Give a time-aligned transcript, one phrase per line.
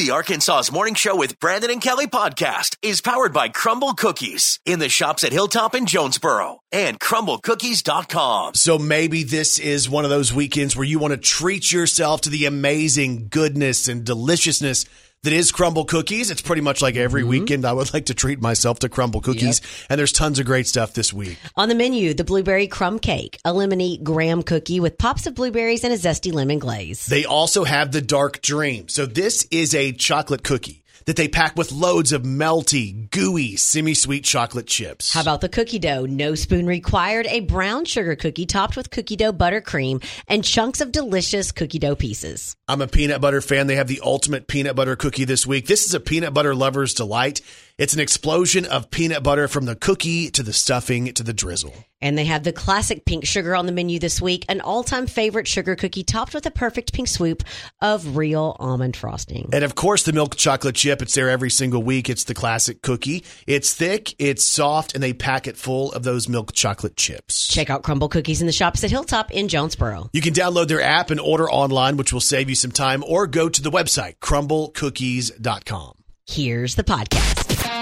[0.00, 4.78] The Arkansas's Morning Show with Brandon and Kelly podcast is powered by Crumbl Cookies in
[4.78, 8.54] the shops at Hilltop and Jonesboro and crumblcookies.com.
[8.54, 12.30] So maybe this is one of those weekends where you want to treat yourself to
[12.30, 14.86] the amazing goodness and deliciousness
[15.22, 16.30] that is Crumbl cookies.
[16.30, 17.30] It's pretty much like every Mm-hmm.
[17.30, 19.60] weekend I would like to treat myself to Crumbl cookies.
[19.90, 21.36] And there's tons of great stuff this week.
[21.56, 25.84] On the menu, the blueberry crumb cake, a lemony graham cookie with pops of blueberries
[25.84, 27.04] and a zesty lemon glaze.
[27.06, 28.88] They also have the dark dream.
[28.88, 34.24] So this is a chocolate cookie that they pack with loads of melty, gooey, semi-sweet
[34.24, 35.12] chocolate chips.
[35.12, 36.06] How about the cookie dough?
[36.06, 37.26] No spoon required.
[37.26, 41.96] A brown sugar cookie topped with cookie dough buttercream and chunks of delicious cookie dough
[41.96, 42.56] pieces.
[42.68, 43.66] I'm a peanut butter fan.
[43.66, 45.66] They have the ultimate peanut butter cookie this week.
[45.66, 47.40] This is a peanut butter lover's delight.
[47.80, 51.72] It's an explosion of peanut butter from the cookie to the stuffing to the drizzle.
[52.02, 55.06] And they have the classic pink sugar on the menu this week, an all time
[55.06, 57.42] favorite sugar cookie topped with a perfect pink swoop
[57.80, 59.48] of real almond frosting.
[59.54, 61.00] And of course, the milk chocolate chip.
[61.00, 62.10] It's there every single week.
[62.10, 63.24] It's the classic cookie.
[63.46, 67.48] It's thick, it's soft, and they pack it full of those milk chocolate chips.
[67.48, 70.10] Check out Crumbl Cookies in the shops at Hilltop in Jonesboro.
[70.12, 73.26] You can download their app and order online, which will save you some time, or
[73.26, 75.94] go to the website, crumblcookies.com.
[76.26, 77.79] Here's the podcast.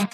[0.00, 0.12] Waking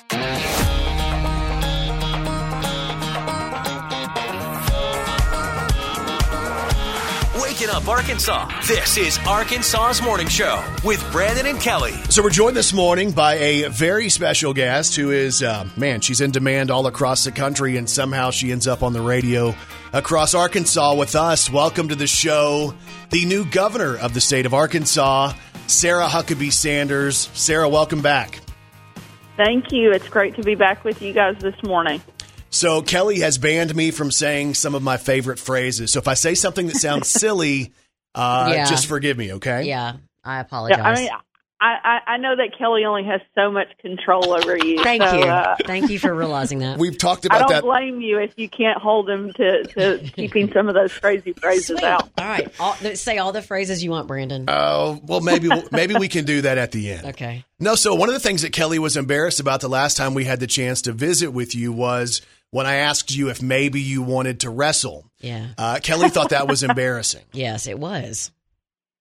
[7.70, 8.50] up Arkansas.
[8.66, 11.92] This is Arkansas's Morning Show with Brandon and Kelly.
[12.10, 16.20] So we're joined this morning by a very special guest who is, uh, man, she's
[16.20, 19.54] in demand all across the country, and somehow she ends up on the radio
[19.92, 21.48] across Arkansas with us.
[21.48, 22.74] Welcome to the show,
[23.10, 25.32] the new governor of the state of Arkansas,
[25.68, 27.30] Sarah Huckabee Sanders.
[27.34, 28.40] Sarah, welcome back.
[29.36, 29.92] Thank you.
[29.92, 32.00] It's great to be back with you guys this morning.
[32.50, 35.90] So Kelly has banned me from saying some of my favorite phrases.
[35.92, 37.72] So if I say something that sounds silly,
[38.14, 38.64] uh, Yeah.
[38.66, 39.64] just forgive me, okay?
[39.64, 40.78] Yeah, I apologize.
[40.78, 41.10] Yeah, I mean,
[41.60, 44.78] I, I, I know that Kelly only has so much control over you.
[44.82, 45.24] Thank so, you.
[45.24, 46.78] Uh, Thank you for realizing that.
[46.78, 47.44] We've talked about that.
[47.44, 47.62] I don't that.
[47.64, 51.78] blame you if you can't hold him to, to keeping some of those crazy phrases
[51.78, 51.84] Sweet.
[51.84, 52.10] out.
[52.18, 52.52] All right.
[52.60, 54.44] All, say all the phrases you want, Brandon.
[54.48, 57.06] Oh, well, maybe maybe we can do that at the end.
[57.06, 57.44] okay.
[57.58, 60.24] No, so one of the things that Kelly was embarrassed about the last time we
[60.24, 64.02] had the chance to visit with you was when I asked you if maybe you
[64.02, 65.10] wanted to wrestle.
[65.20, 65.48] Yeah.
[65.56, 67.24] Uh, Kelly thought that was embarrassing.
[67.32, 68.30] Yes, it was.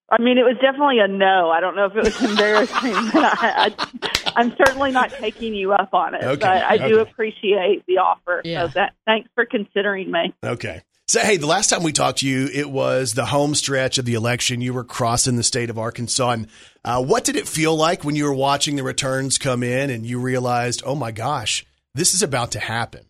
[0.10, 1.50] I mean, it was definitely a no.
[1.50, 5.74] I don't know if it was embarrassing, but I, I, I'm certainly not taking you
[5.74, 6.24] up on it.
[6.24, 8.42] Okay, But I do appreciate the offer.
[8.46, 8.68] Yeah.
[8.68, 10.34] So that, thanks for considering me.
[10.44, 10.82] Okay.
[11.08, 14.06] So, hey, the last time we talked to you, it was the home stretch of
[14.06, 14.62] the election.
[14.62, 16.32] You were crossing the state of Arkansas.
[16.32, 16.48] And
[16.84, 20.04] uh, what did it feel like when you were watching the returns come in and
[20.06, 21.64] you realized, oh my gosh,
[21.94, 23.06] this is about to happen?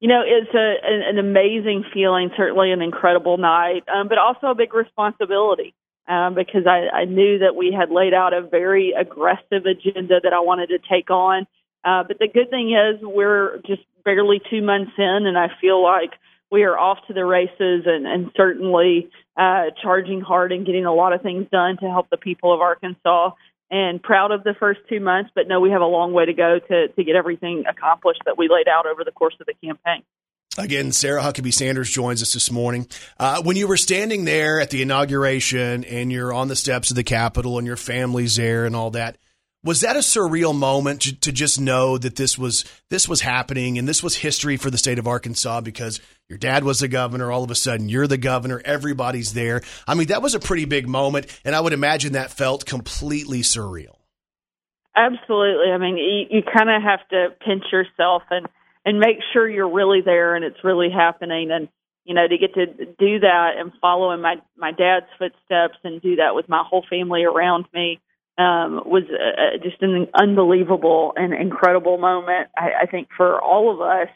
[0.00, 4.48] You know, it's a, an, an amazing feeling, certainly an incredible night, um, but also
[4.48, 5.74] a big responsibility
[6.06, 10.32] um, because I, I knew that we had laid out a very aggressive agenda that
[10.32, 11.46] I wanted to take on.
[11.84, 15.82] Uh, but the good thing is we're just barely two months in, and I feel
[15.82, 16.10] like
[16.50, 20.94] we are off to the races and, and certainly uh, charging hard and getting a
[20.94, 23.30] lot of things done to help the people of Arkansas
[23.70, 26.32] and proud of the first two months, but know we have a long way to
[26.32, 29.54] go to, to get everything accomplished that we laid out over the course of the
[29.54, 30.02] campaign.
[30.58, 32.86] Again, Sarah Huckabee Sanders joins us this morning.
[33.18, 36.96] Uh, when you were standing there at the inauguration and you're on the steps of
[36.96, 39.18] the Capitol and your family's there and all that,
[39.66, 43.78] was that a surreal moment to, to just know that this was this was happening
[43.78, 47.32] and this was history for the state of Arkansas because your dad was the governor,
[47.32, 49.62] all of a sudden you're the governor, everybody's there.
[49.86, 53.40] I mean, that was a pretty big moment, and I would imagine that felt completely
[53.40, 53.96] surreal.
[54.94, 55.72] Absolutely.
[55.72, 58.46] I mean, you, you kind of have to pinch yourself and
[58.84, 61.50] and make sure you're really there and it's really happening.
[61.50, 61.68] And
[62.04, 66.00] you know, to get to do that and follow in my my dad's footsteps and
[66.00, 68.00] do that with my whole family around me
[68.38, 72.48] um, was uh, just an unbelievable and incredible moment.
[72.56, 74.08] I, I think for all of us.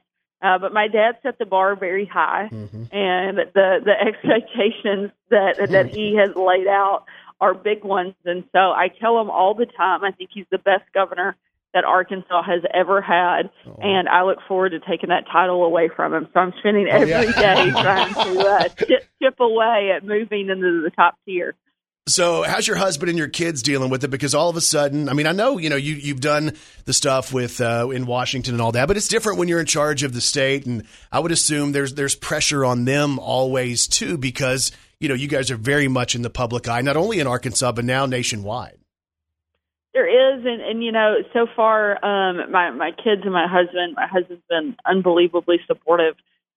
[0.42, 2.48] Uh, but my dad set the bar very high,
[2.92, 7.04] and the the expectations that that he has laid out
[7.40, 8.14] are big ones.
[8.24, 11.36] And so I tell him all the time, I think he's the best governor
[11.72, 13.50] that Arkansas has ever had,
[13.80, 16.26] and I look forward to taking that title away from him.
[16.32, 20.90] So I'm spending every day trying to uh, chip, chip away at moving into the
[20.90, 21.54] top tier.
[22.10, 24.08] So, how's your husband and your kids dealing with it?
[24.08, 26.52] Because all of a sudden, I mean, I know you know you you've done
[26.84, 29.66] the stuff with uh, in Washington and all that, but it's different when you're in
[29.66, 34.18] charge of the state, and I would assume there's there's pressure on them always too,
[34.18, 37.26] because you know you guys are very much in the public eye, not only in
[37.26, 38.78] Arkansas but now nationwide.
[39.92, 43.94] There is, and, and you know, so far, um, my my kids and my husband.
[43.94, 46.16] My husband's been unbelievably supportive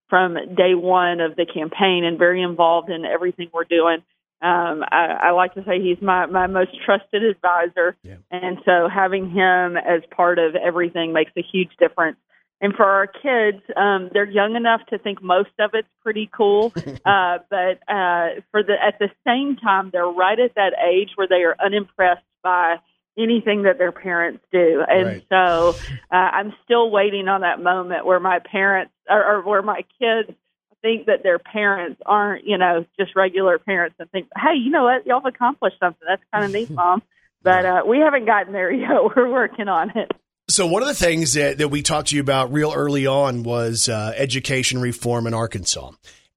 [0.09, 4.03] from day one of the campaign and very involved in everything we're doing.
[4.43, 8.17] Um, I, I like to say he's my my most trusted advisor, Yeah.
[8.29, 12.17] and so having him as part of everything makes a huge difference.
[12.59, 16.73] And for our kids, um, they're young enough to think most of it's pretty cool,
[17.05, 21.27] uh, but uh, for the at the same time, they're right at that age where
[21.27, 22.75] they are unimpressed by
[23.17, 25.25] anything that their parents do, and Right.
[25.29, 25.77] so
[26.11, 30.37] uh, I'm still waiting on that moment where my parents or, or where my kids
[30.83, 34.83] think that their parents aren't, you know, just regular parents and think, hey, you know
[34.83, 36.05] what, y'all have accomplished something.
[36.07, 37.01] That's kind of neat, mom.
[37.41, 38.89] But uh, we haven't gotten there yet.
[39.15, 40.11] We're working on it.
[40.49, 43.43] So one of the things that, that we talked to you about real early on
[43.43, 45.91] was uh, education reform in Arkansas.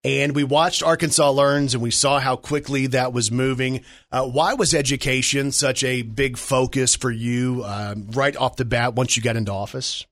[0.05, 3.83] And we watched Arkansas Learns and we saw how quickly that was moving.
[4.13, 8.95] Uh, why was education such a big focus for you um, right off the bat
[8.95, 10.07] once you got into office?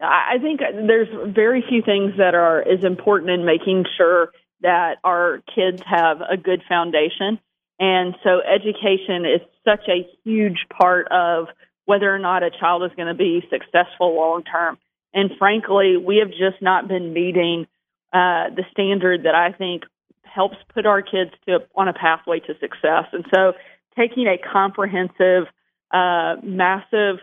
[0.00, 4.30] I think there's very few things that are as important in making sure
[4.60, 7.38] that our kids have a good foundation.
[7.78, 11.48] And so education is such a huge part of
[11.86, 14.78] whether or not a child is going to be successful long term.
[15.12, 17.66] And frankly, we have just not been meeting
[18.12, 19.84] uh, the standard that I think
[20.22, 23.06] helps put our kids to on a pathway to success.
[23.12, 23.52] And so
[23.96, 25.46] taking a comprehensive,
[25.92, 27.18] uh, massive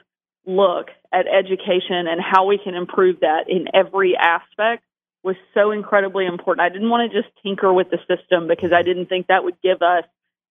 [0.45, 4.83] look at education and how we can improve that in every aspect
[5.23, 6.61] was so incredibly important.
[6.65, 9.61] I didn't want to just tinker with the system because I didn't think that would
[9.61, 10.03] give us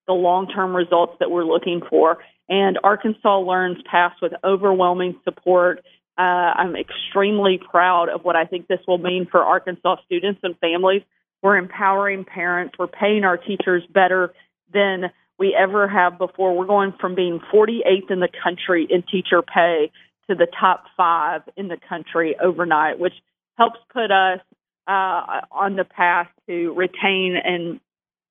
[0.07, 2.19] the long term results that we're looking for.
[2.49, 5.85] And Arkansas Learns passed with overwhelming support.
[6.19, 10.57] Uh, I'm extremely proud of what I think this will mean for Arkansas students and
[10.59, 11.03] families.
[11.43, 12.75] We're empowering parents.
[12.79, 14.33] We're paying our teachers better
[14.73, 15.11] than
[15.41, 16.57] we ever have before.
[16.57, 19.91] We're going from being 48th in the country in teacher pay
[20.29, 23.15] to the top five in the country overnight, which
[23.57, 24.41] helps put us
[24.87, 27.81] uh, on the path to retain and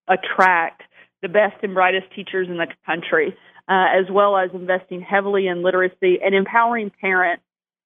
[0.08, 0.84] attract
[1.22, 3.36] the best and brightest teachers in the country,
[3.68, 7.44] uh, as well as investing heavily in literacy and empowering parents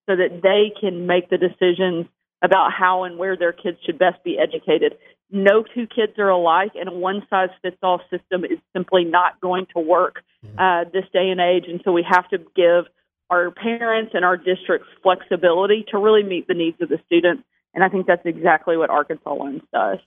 [0.08, 2.06] so that they can make the decisions
[2.44, 4.98] about how and where their kids should best be educated.
[5.32, 9.42] No two kids are alike, and a one size fits all system is simply not
[9.42, 10.24] going to work
[10.58, 11.66] uh, this day and age.
[11.68, 12.86] And so we have to give
[13.30, 17.44] our parents and our districts flexibility to really meet the needs of the students.
[17.74, 19.98] And I think that's exactly what Arkansas Learns does.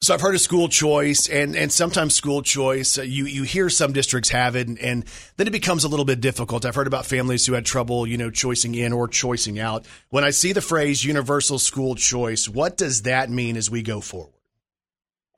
[0.00, 3.68] So I've heard of school choice, and, and sometimes school choice, uh, you, you hear
[3.68, 5.04] some districts have it, and, and
[5.36, 6.64] then it becomes a little bit difficult.
[6.64, 9.86] I've heard about families who had trouble, you know, choicing in or choicing out.
[10.10, 14.00] When I see the phrase universal school choice, what does that mean as we go
[14.00, 14.37] forward?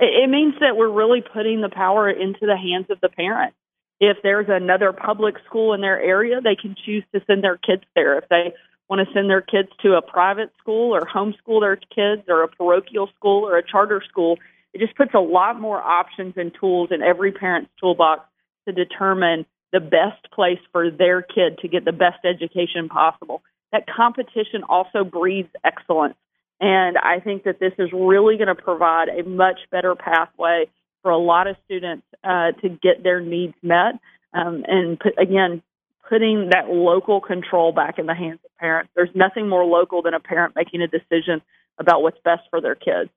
[0.01, 3.55] It, it means that we're really putting the power into the hands of the parent.
[4.01, 7.83] If there's another public school in their area, they can choose to send their kids
[7.95, 8.19] there.
[8.19, 8.55] If they
[8.89, 12.49] want to send their kids to a private school or homeschool their kids or a
[12.49, 14.39] parochial school or a charter school,
[14.73, 18.23] it just puts a lot more options and tools in every parent's toolbox
[18.67, 23.43] to determine the best place for their kid to get the best education possible.
[23.71, 26.17] That competition also breeds excellence.
[26.61, 30.67] And I think that this is really going to provide a much better pathway
[31.03, 33.95] for a lot of students uh, to get their needs met.
[34.33, 35.63] Um, and put, again,
[36.09, 38.93] putting that local control back in the hands of parents.
[38.95, 41.41] There's nothing more local than a parent making a decision
[41.79, 43.11] about what's best for their kids.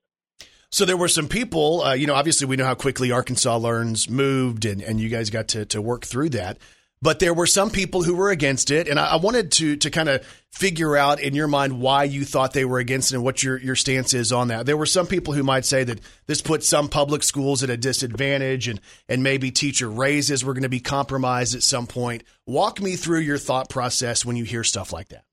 [0.71, 4.09] So there were some people, uh, you know, obviously we know how quickly Arkansas Learns
[4.09, 6.57] moved, and, and you guys got to, to work through that.
[7.03, 9.89] But there were some people who were against it, and I, I wanted to to
[9.89, 13.25] kind of figure out in your mind why you thought they were against it and
[13.25, 14.65] what your your stance is on that.
[14.65, 17.75] There were some people who might say that this puts some public schools at a
[17.75, 22.23] disadvantage, and and maybe teacher raises were going to be compromised at some point.
[22.47, 25.25] Walk me through your thought process when you hear stuff like that.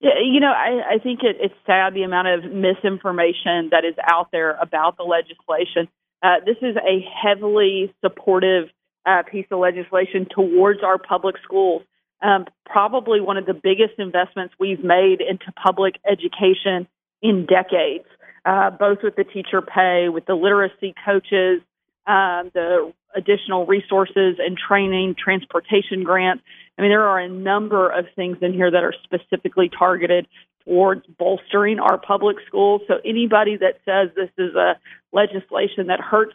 [0.00, 4.28] You know, I, I think it, it's sad the amount of misinformation that is out
[4.30, 5.88] there about the legislation.
[6.22, 8.68] Uh, this is a heavily supportive
[9.08, 11.82] uh, piece of legislation towards our public schools.
[12.20, 16.86] Um, probably one of the biggest investments we've made into public education
[17.22, 18.04] in decades,
[18.44, 21.62] uh, both with the teacher pay, with the literacy coaches,
[22.06, 26.42] um, the additional resources and training, transportation grants.
[26.76, 30.26] I mean, there are a number of things in here that are specifically targeted
[30.64, 32.82] towards bolstering our public schools.
[32.88, 34.78] So anybody that says this is a
[35.12, 36.34] legislation that hurts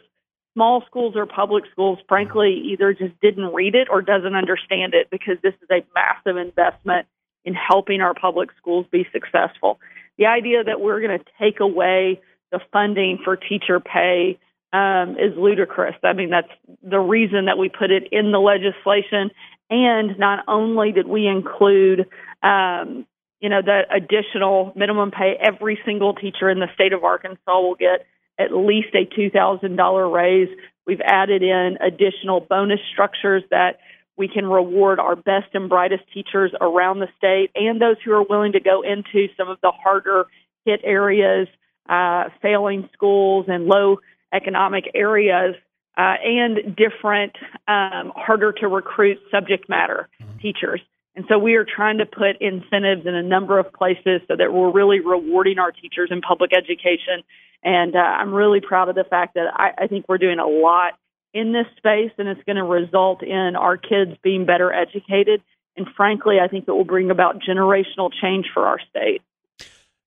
[0.54, 5.08] small schools or public schools, frankly, either just didn't read it or doesn't understand it
[5.10, 7.06] because this is a massive investment
[7.44, 9.78] in helping our public schools be successful.
[10.16, 12.20] The idea that we're going to take away
[12.52, 14.38] the funding for teacher pay
[14.72, 15.94] um, is ludicrous.
[16.02, 16.50] I mean, that's
[16.82, 19.30] the reason that we put it in the legislation.
[19.70, 22.06] And not only did we include,
[22.42, 23.06] um,
[23.40, 27.76] you know, the additional minimum pay, every single teacher in the state of Arkansas will
[27.76, 28.06] get
[28.38, 30.48] at least a $2,000 raise
[30.86, 33.78] We've added in additional bonus structures that
[34.16, 38.22] we can reward our best and brightest teachers around the state and those who are
[38.22, 40.26] willing to go into some of the harder
[40.64, 41.48] hit areas,
[41.88, 43.98] uh, failing schools and low
[44.32, 45.56] economic areas,
[45.96, 47.32] uh, and different,
[47.66, 50.38] um, harder to recruit subject matter mm-hmm.
[50.38, 50.80] teachers.
[51.16, 54.52] And so we are trying to put incentives in a number of places so that
[54.52, 57.22] we're really rewarding our teachers in public education.
[57.62, 60.46] And uh, I'm really proud of the fact that I, I think we're doing a
[60.46, 60.94] lot
[61.32, 65.42] in this space, and it's going to result in our kids being better educated.
[65.76, 69.22] And frankly, I think it will bring about generational change for our state.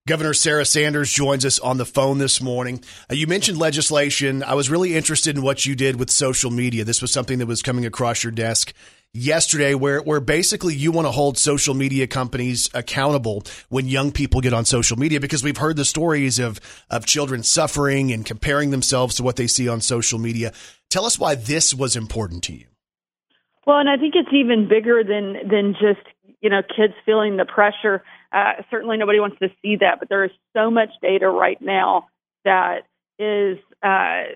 [0.07, 2.81] Governor Sarah Sanders joins us on the phone this morning.
[3.11, 4.41] Uh, you mentioned legislation.
[4.41, 6.85] I was really interested in what you did with social media.
[6.85, 8.73] This was something that was coming across your desk
[9.13, 14.41] yesterday where, where basically you want to hold social media companies accountable when young people
[14.41, 16.59] get on social media because we've heard the stories of,
[16.89, 20.53] of children suffering and comparing themselves to what they see on social media.
[20.89, 22.65] Tell us why this was important to you.
[23.65, 26.07] Well, and I think it's even bigger than than just
[26.39, 28.01] you know kids feeling the pressure.
[28.31, 32.07] Uh, certainly, nobody wants to see that, but there is so much data right now
[32.45, 32.83] that
[33.19, 34.35] is uh,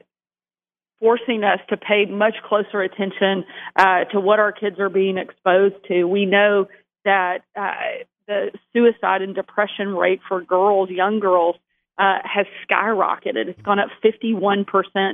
[1.01, 3.43] forcing us to pay much closer attention
[3.75, 6.05] uh, to what our kids are being exposed to.
[6.05, 6.67] We know
[7.03, 11.55] that uh, the suicide and depression rate for girls, young girls,
[11.97, 13.47] uh, has skyrocketed.
[13.47, 14.65] It's gone up 51%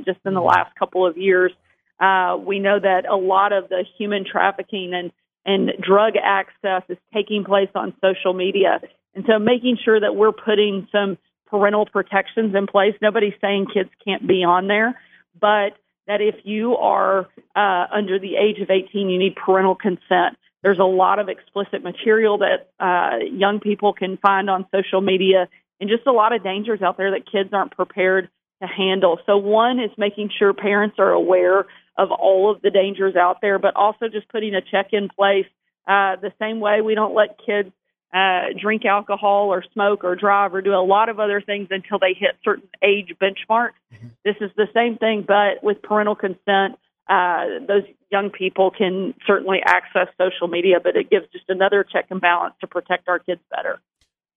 [0.05, 1.51] just in the last couple of years.
[1.99, 5.11] Uh, we know that a lot of the human trafficking and,
[5.45, 8.81] and drug access is taking place on social media.
[9.15, 11.17] And so making sure that we're putting some
[11.47, 12.93] parental protections in place.
[13.01, 14.99] Nobody's saying kids can't be on there,
[15.39, 15.77] but
[16.07, 20.37] that if you are uh, under the age of 18, you need parental consent.
[20.63, 25.47] There's a lot of explicit material that uh, young people can find on social media,
[25.79, 28.29] and just a lot of dangers out there that kids aren't prepared
[28.61, 29.19] to handle.
[29.25, 31.65] So, one is making sure parents are aware
[31.97, 35.45] of all of the dangers out there, but also just putting a check in place.
[35.87, 37.71] Uh, the same way we don't let kids
[38.13, 41.99] uh, drink alcohol or smoke or drive or do a lot of other things until
[41.99, 43.73] they hit certain age benchmarks.
[43.93, 44.07] Mm-hmm.
[44.23, 49.59] This is the same thing, but with parental consent, uh, those young people can certainly
[49.65, 53.41] access social media, but it gives just another check and balance to protect our kids
[53.49, 53.79] better.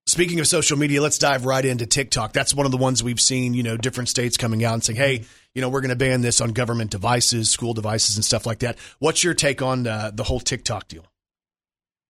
[0.07, 2.33] Speaking of social media, let's dive right into TikTok.
[2.33, 4.97] That's one of the ones we've seen, you know, different states coming out and saying,
[4.97, 5.23] hey,
[5.53, 8.59] you know, we're going to ban this on government devices, school devices, and stuff like
[8.59, 8.77] that.
[8.99, 11.05] What's your take on uh, the whole TikTok deal?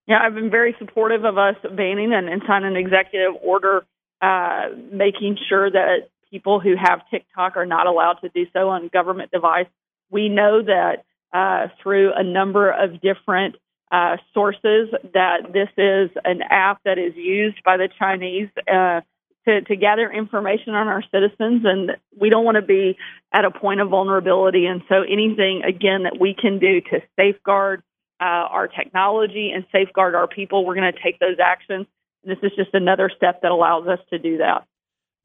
[0.06, 3.84] Yeah, I've been very supportive of us banning and, and signing an executive order
[4.20, 8.88] uh, making sure that people who have TikTok are not allowed to do so on
[8.88, 9.66] government device.
[10.10, 13.56] We know that uh, through a number of different
[13.90, 19.00] uh, sources that this is an app that is used by the Chinese uh,
[19.44, 22.96] to, to gather information on our citizens, and we don't want to be
[23.32, 24.66] at a point of vulnerability.
[24.66, 27.82] And so, anything again that we can do to safeguard
[28.22, 31.86] uh, our technology and safeguard our people, we're going to take those actions.
[32.22, 34.64] This is just another step that allows us to do that.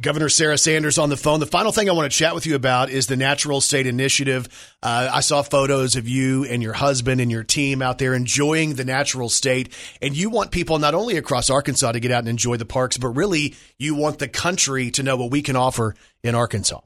[0.02, 1.40] Governor Sarah Sanders on the phone.
[1.40, 4.48] The final thing I want to chat with you about is the Natural State Initiative.
[4.82, 8.76] Uh, I saw photos of you and your husband and your team out there enjoying
[8.76, 9.74] the natural state.
[10.02, 12.98] And you want people not only across Arkansas to get out and enjoy the parks,
[12.98, 16.82] but really you want the country to know what we can offer in Arkansas.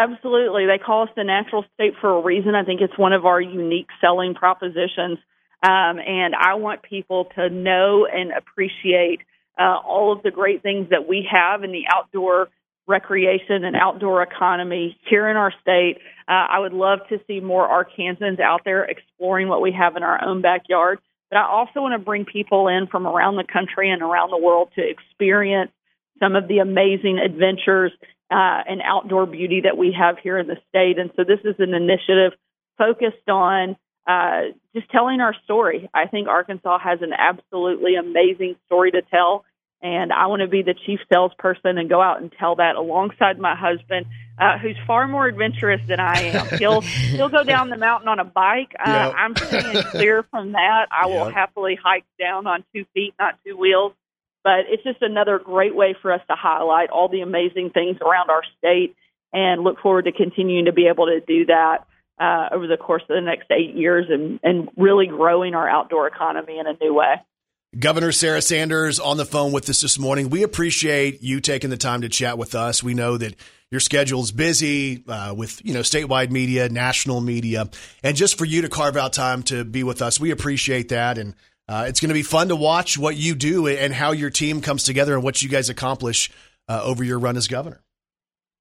[0.00, 0.64] Absolutely.
[0.64, 2.54] They call us the natural state for a reason.
[2.54, 5.18] I think it's one of our unique selling propositions.
[5.62, 9.20] Um, and I want people to know and appreciate
[9.58, 12.48] uh, all of the great things that we have in the outdoor
[12.88, 15.98] recreation and outdoor economy here in our state.
[16.26, 20.02] Uh, I would love to see more Arkansans out there exploring what we have in
[20.02, 20.98] our own backyard.
[21.28, 24.38] But I also want to bring people in from around the country and around the
[24.38, 25.72] world to experience
[26.18, 27.92] some of the amazing adventures
[28.30, 30.98] uh, and outdoor beauty that we have here in the state.
[30.98, 32.32] And so this is an initiative
[32.78, 35.88] focused on uh, just telling our story.
[35.92, 39.44] I think Arkansas has an absolutely amazing story to tell.
[39.82, 43.38] And I want to be the chief salesperson and go out and tell that alongside
[43.38, 44.06] my husband,
[44.38, 46.46] uh, who's far more adventurous than I am.
[46.58, 48.72] He'll he'll go down the mountain on a bike.
[48.78, 49.14] Uh, yep.
[49.16, 50.86] I'm staying clear from that.
[50.90, 51.18] I yep.
[51.18, 53.94] will happily hike down on two feet, not two wheels.
[54.42, 58.30] But it's just another great way for us to highlight all the amazing things around
[58.30, 58.96] our state
[59.32, 61.86] and look forward to continuing to be able to do that
[62.18, 66.06] uh, over the course of the next eight years and, and really growing our outdoor
[66.06, 67.14] economy in a new way.
[67.78, 70.28] Governor Sarah Sanders on the phone with us this morning.
[70.28, 72.82] We appreciate you taking the time to chat with us.
[72.82, 73.36] We know that
[73.70, 77.70] your schedule is busy uh, with you know statewide media, national media,
[78.02, 81.16] and just for you to carve out time to be with us, we appreciate that.
[81.16, 81.34] And
[81.70, 84.60] uh, it's going to be fun to watch what you do and how your team
[84.60, 86.28] comes together and what you guys accomplish
[86.68, 87.80] uh, over your run as governor.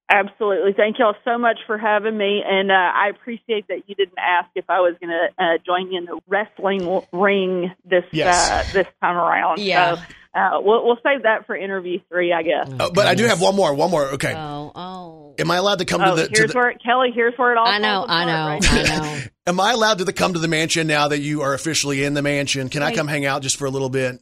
[0.09, 0.73] Absolutely.
[0.73, 2.41] Thank y'all so much for having me.
[2.43, 5.91] And uh, I appreciate that you didn't ask if I was going to uh, join
[5.91, 8.49] you in the wrestling ring this Yes.
[8.49, 9.59] uh, this time around.
[9.59, 9.95] Yeah.
[9.97, 10.01] So
[10.33, 12.71] uh, we'll, we'll save that for interview three, I guess.
[12.79, 13.73] Uh, but I do have one more.
[13.75, 14.05] One more.
[14.13, 14.33] Okay.
[14.35, 15.35] Oh, oh.
[15.37, 16.27] Am I allowed to come Oh, to the?
[16.27, 17.11] To the where Kelly.
[17.13, 17.67] Here's where it all.
[17.67, 18.73] I know, I know, right.
[18.73, 19.21] I know.
[19.47, 22.15] am I allowed to the, come to the mansion now that you are officially in
[22.15, 22.69] the mansion?
[22.69, 24.19] Can I come hang out just for a little bit?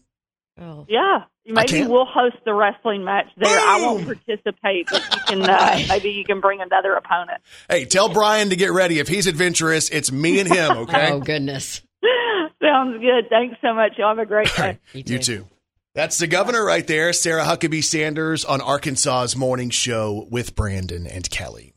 [0.59, 0.85] Oh.
[0.89, 3.59] Yeah, maybe we'll host the wrestling match there.
[3.59, 5.49] I won't participate, but you can.
[5.49, 7.41] Uh, maybe you can bring another opponent.
[7.69, 8.99] Hey, tell Bryan to get ready.
[8.99, 10.71] If he's adventurous, it's me and him.
[10.77, 11.11] Okay.
[11.11, 11.81] Oh, goodness.
[12.61, 13.29] Sounds good.
[13.29, 13.93] Thanks so much.
[13.97, 14.61] Y'all have a great day.
[14.61, 14.79] right.
[14.93, 15.37] You You too.
[15.37, 15.47] too.
[15.93, 21.27] That's the governor right there, Sarah Huckabee Sanders on Arkansas's morning show with Brandon and
[21.29, 21.73] Kelly.